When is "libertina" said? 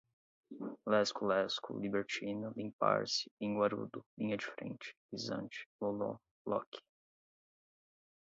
1.79-2.51